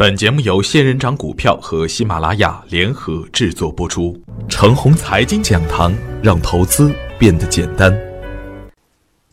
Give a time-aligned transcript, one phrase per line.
[0.00, 4.18] 本节目由仙人掌股票和喜马拉雅联合制作播出。
[4.48, 7.92] 程红财经讲堂，让投资变得简单。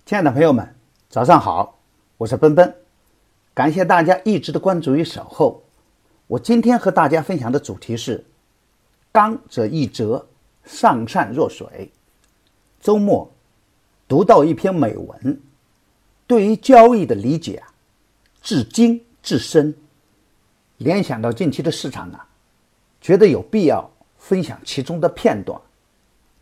[0.06, 0.76] 亲爱的朋友们，
[1.08, 1.80] 早上好，
[2.18, 2.76] 我是奔奔，
[3.54, 5.64] 感谢大家一直的关注与守候。
[6.28, 8.26] 我今天和大家分享的主题是
[9.14, 10.28] “刚则易折，
[10.66, 11.94] 上善若水”。
[12.84, 13.32] 周末
[14.06, 15.40] 读到一篇美文，
[16.28, 17.72] 对于交易的理解啊，
[18.42, 19.74] 至精至深。
[20.78, 22.20] 联想到近期的市场呢，
[23.02, 25.60] 觉得有必要分享其中的片段。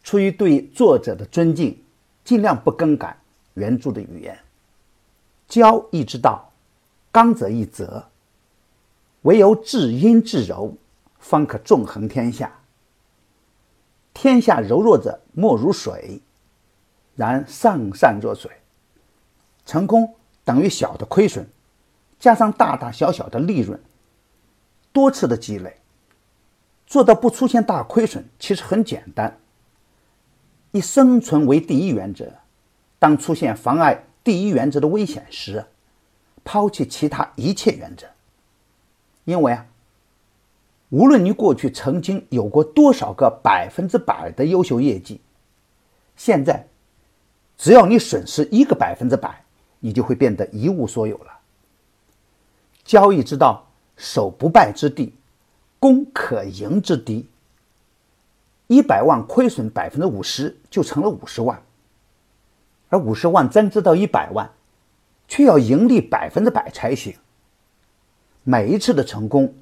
[0.04, 1.82] 出于对作者的尊敬，
[2.24, 3.18] 尽量不更改
[3.56, 4.38] 原著的语言。
[5.48, 6.52] 交易之道，
[7.12, 8.10] 刚则易折，
[9.24, 10.76] 唯有至阴至柔，
[11.20, 12.52] 方可纵横天下。
[14.14, 16.22] 天下柔弱者，莫如水；
[17.16, 18.52] 然上善若水。
[19.66, 20.14] 成功
[20.44, 21.48] 等于小的亏损，
[22.20, 23.80] 加上大大小小的利润。
[24.96, 25.76] 多次的积累，
[26.88, 29.38] 做到不出现大亏损，其实很简单。
[30.72, 32.32] 以生存为第一原则，
[32.98, 35.66] 当出现妨碍第一原则的危险时，
[36.46, 38.08] 抛弃其他一切原则。
[39.26, 39.68] 因为啊，
[40.88, 45.20] 无论你过去曾经有过多少个百分之百的优秀业绩，
[46.16, 46.66] 现在
[47.58, 49.44] 只要你损失一个百分之百，
[49.82, 51.38] 你就会变得一无所有了。
[52.86, 53.62] 交易之道。
[53.98, 55.14] 守不败之地，
[55.80, 57.28] 攻可赢之敌。
[58.68, 61.58] 一百万亏损百分之五十，就成了五十万；
[62.90, 64.50] 而五十万增值到一百万，
[65.28, 67.16] 却要盈利百分之百才行。
[68.44, 69.54] 每一次的成功，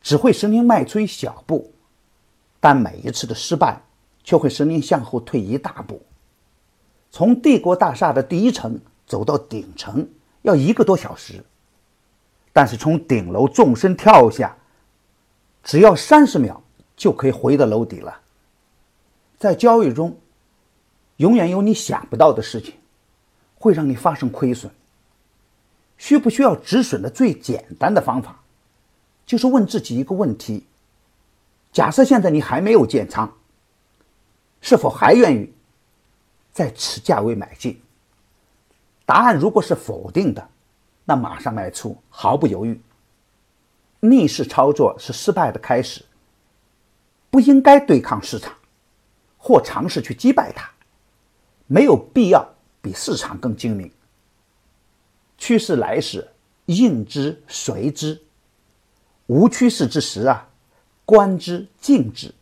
[0.00, 1.72] 只会使您迈出一小步，
[2.58, 3.80] 但每一次的失败，
[4.24, 6.02] 却会使您向后退一大步。
[7.12, 10.08] 从帝国大厦的第一层走到顶层，
[10.42, 11.44] 要一个多小时。
[12.56, 14.56] 但是从顶楼纵身跳下，
[15.62, 16.62] 只要三十秒
[16.96, 18.18] 就可以回到楼底了。
[19.38, 20.18] 在交易中，
[21.18, 22.72] 永远有你想不到的事情，
[23.56, 24.72] 会让你发生亏损。
[25.98, 28.40] 需不需要止损的最简单的方法，
[29.26, 30.64] 就是问自己一个问题：
[31.72, 33.30] 假设现在你还没有建仓，
[34.62, 35.52] 是否还愿意
[36.54, 37.78] 在此价位买进？
[39.04, 40.48] 答案如果是否定的。
[41.06, 42.78] 那马上卖出，毫不犹豫。
[44.00, 46.04] 逆势操作是失败的开始。
[47.30, 48.52] 不应该对抗市场，
[49.38, 50.68] 或尝试去击败它，
[51.66, 52.46] 没有必要
[52.82, 53.90] 比市场更精明。
[55.38, 56.26] 趋势来时，
[56.64, 58.16] 应之随之；
[59.26, 60.48] 无趋势之时啊，
[61.04, 62.34] 观之静之。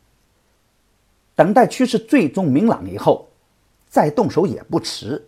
[1.35, 3.29] 等待趋势最终明朗以后，
[3.89, 5.23] 再动手也不迟。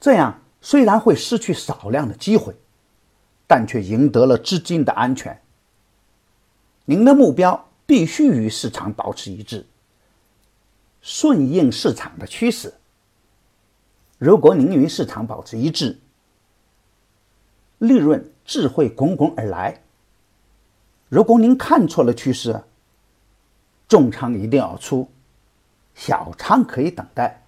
[0.00, 0.40] 这样。
[0.60, 2.54] 虽然会失去少量的机会，
[3.46, 5.40] 但却赢得了资金的安全。
[6.84, 9.66] 您的目标必须与市场保持一致，
[11.00, 12.74] 顺应市场的趋势。
[14.18, 15.98] 如果您与市场保持一致，
[17.78, 19.82] 利润自会滚滚而来。
[21.08, 22.62] 如果您看错了趋势，
[23.88, 25.08] 重仓一定要出，
[25.94, 27.39] 小仓可以等待。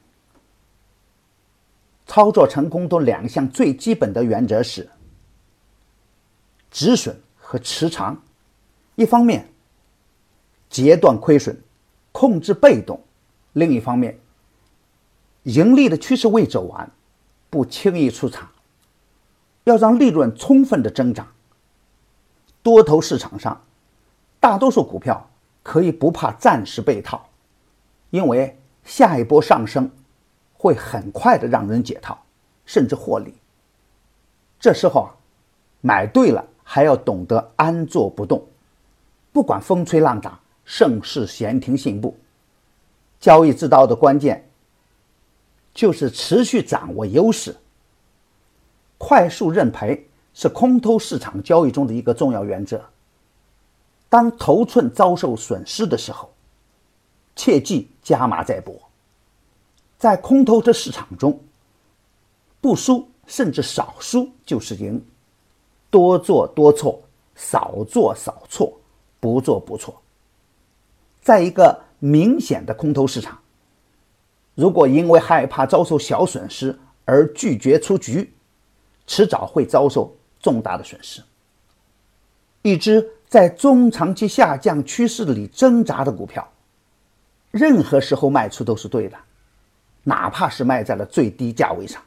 [2.15, 4.87] 操作成功的两项最基本的原则是
[6.71, 8.23] 止损和持仓。
[8.97, 9.49] 一方面，
[10.69, 11.59] 截断亏损，
[12.13, 12.99] 控制被动；
[13.55, 14.19] 另一方面，
[15.45, 16.93] 盈利的趋势未走完，
[17.49, 18.47] 不轻易出场，
[19.65, 21.27] 要让利润充分的增长。
[22.63, 23.59] 多头市场上，
[24.39, 25.31] 大多数股票
[25.63, 27.31] 可以不怕暂时被套，
[28.11, 29.91] 因为下一波上升。
[30.63, 32.17] 会很快的让人解套，
[32.65, 33.35] 甚至获利。
[34.61, 35.11] 这时候啊，
[35.81, 38.47] 买对了还要懂得安坐不动，
[39.33, 42.17] 不管风吹浪打，盛世闲庭信步。
[43.19, 44.49] 交易之道的关键
[45.75, 47.57] 就是持续掌握优势。
[48.99, 52.81] 快速认赔是空头市场交易中的一个重要原则。
[54.09, 56.33] 当头寸遭受损失的时候，
[57.35, 58.81] 切记加码再搏。
[60.03, 61.39] 在空头的市场中，
[62.61, 65.01] 不输甚至少输就是赢，
[65.91, 67.01] 多做多错，
[67.37, 68.81] 少做少错，
[69.21, 70.03] 不做不错。
[71.21, 73.39] 在一个明显的空头市场，
[74.57, 78.35] 如果因为害怕遭受小损失而拒绝出局，
[79.07, 81.23] 迟早会遭受重大的损失。
[82.63, 86.51] 一只在中长期下降趋势里挣扎的股票，
[87.53, 89.17] 任何时候卖出都是对的。
[90.05, 92.03] 哪怕是卖在了最低价位上，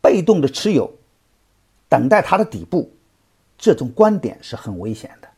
[0.00, 0.90] 被动的持有，
[1.88, 2.90] 等待它的底部，
[3.58, 5.28] 这种观点是很危险的，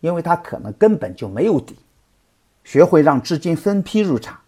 [0.00, 1.76] 因为它可能根本就没有底。
[2.64, 4.38] 学会让资金分批入场，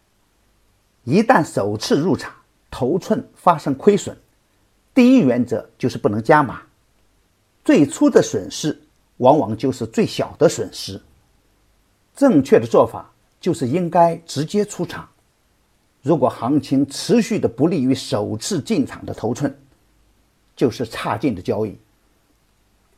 [1.05, 2.35] 一旦首次入场
[2.71, 4.15] 头寸发生亏损，
[4.93, 6.61] 第一原则就是不能加码。
[7.65, 8.79] 最初的损失
[9.19, 11.01] 往往就是最小的损失。
[12.15, 13.11] 正确的做法
[13.41, 15.09] 就是应该直接出场。
[16.03, 19.55] 如果行情持续的不利于首次进场的头寸，
[20.57, 21.77] 就是差劲的交易。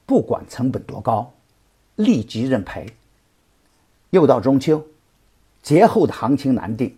[0.06, 1.32] 不管成本多高，
[1.96, 2.86] 立即认赔。
[4.10, 4.84] 又到中秋，
[5.62, 6.96] 节后的行情难定，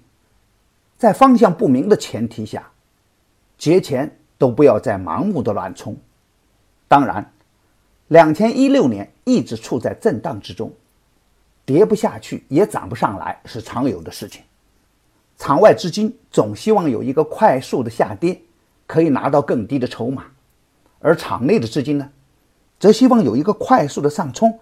[0.99, 2.71] 在方向不明的前提下，
[3.57, 5.97] 节前都不要再盲目的乱冲。
[6.89, 7.33] 当然，
[8.09, 10.73] 两千一六年一直处在震荡之中，
[11.65, 14.43] 跌不下去也涨不上来是常有的事情。
[15.37, 18.41] 场外资金总希望有一个快速的下跌，
[18.87, 20.25] 可以拿到更低的筹码，
[21.01, 22.11] 而场内的资金呢，
[22.79, 24.59] 则希望有一个快速的上冲，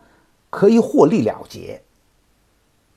[0.50, 1.82] 可以获利了结。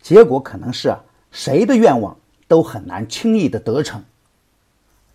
[0.02, 2.18] 结果可能是啊，谁的愿望
[2.48, 4.04] 都很难轻易的得逞。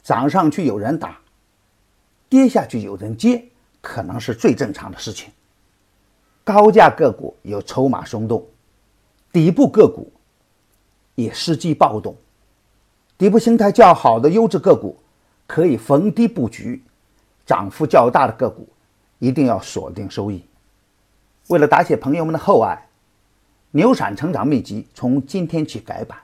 [0.03, 1.19] 涨上去有人打，
[2.29, 3.45] 跌下去有人接，
[3.81, 5.31] 可能是最正常的事情。
[6.43, 8.47] 高价个股有筹码松动，
[9.33, 10.13] 底部个股
[11.15, 12.17] 也伺机暴动。
[13.20, 14.96] 底部形态较好的优质个股
[15.46, 16.82] 可以逢低布局，
[17.44, 18.67] 涨幅较大的个股
[19.19, 20.43] 一定要锁定收益。
[21.49, 22.88] 为了答谢朋友们的厚爱，
[23.72, 26.19] 牛闪成长秘籍从今天起改版，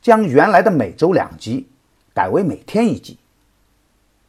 [0.00, 1.68] 将原来的每周两集
[2.14, 3.18] 改为每天一集，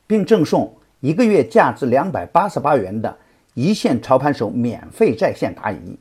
[0.05, 3.17] 并赠送一个月价值两百八十八元的
[3.53, 5.97] 一线操盘手免费在线答疑，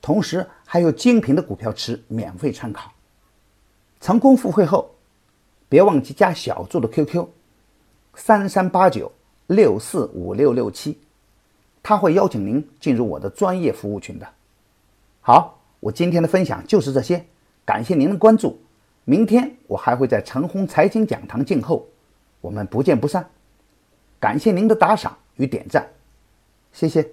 [0.00, 2.90] 同时还有精品的股票池免费参考。
[4.02, 4.90] 成功付费后，
[5.68, 7.24] 别忘记加小助的 QQ：
[8.16, 9.12] 三三八九
[9.46, 10.98] 六四五六六七，
[11.84, 14.26] 他会邀请您进入我的专业服务群的。
[15.20, 17.24] 好，我今天的分享就是这些，
[17.64, 18.60] 感谢您的关注。
[19.04, 21.86] 明天我还会在陈红财经讲堂静候，
[22.40, 23.24] 我们不见不散。
[24.18, 25.88] 感谢您的打赏与点赞，
[26.72, 27.08] 谢谢。